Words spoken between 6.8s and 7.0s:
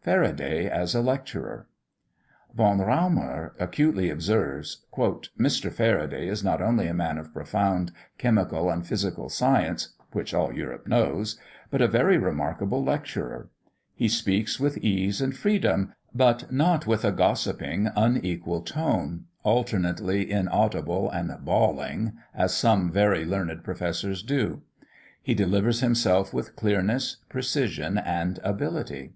a